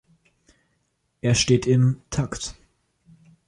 Er 1.21 1.35
steht 1.35 1.67
im 1.67 2.01
-Takt. 2.09 2.55